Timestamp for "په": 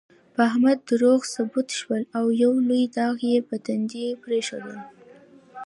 0.33-0.41, 3.47-3.55